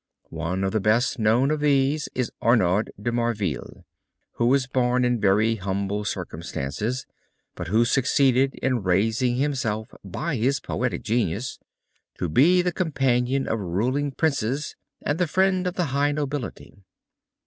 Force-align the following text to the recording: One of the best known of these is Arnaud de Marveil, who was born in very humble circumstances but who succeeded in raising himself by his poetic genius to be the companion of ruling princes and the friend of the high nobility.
One 0.31 0.63
of 0.63 0.71
the 0.71 0.79
best 0.79 1.19
known 1.19 1.51
of 1.51 1.59
these 1.59 2.09
is 2.15 2.31
Arnaud 2.41 2.85
de 2.99 3.11
Marveil, 3.11 3.85
who 4.31 4.47
was 4.47 4.65
born 4.65 5.05
in 5.05 5.19
very 5.21 5.57
humble 5.57 6.05
circumstances 6.05 7.05
but 7.53 7.67
who 7.67 7.85
succeeded 7.85 8.55
in 8.63 8.81
raising 8.81 9.35
himself 9.35 9.89
by 10.03 10.37
his 10.37 10.59
poetic 10.59 11.03
genius 11.03 11.59
to 12.17 12.27
be 12.29 12.63
the 12.63 12.71
companion 12.71 13.47
of 13.47 13.59
ruling 13.59 14.11
princes 14.11 14.75
and 15.03 15.19
the 15.19 15.27
friend 15.27 15.67
of 15.67 15.75
the 15.75 15.85
high 15.93 16.11
nobility. 16.11 16.73